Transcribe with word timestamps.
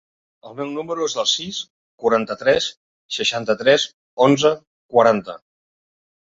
El 0.51 0.53
meu 0.59 0.69
número 0.77 1.03
es 1.09 1.15
el 1.23 1.27
sis, 1.31 1.59
quaranta-tres, 2.03 2.69
seixanta-tres, 3.19 3.87
onze, 4.29 4.53
quaranta. 4.97 5.39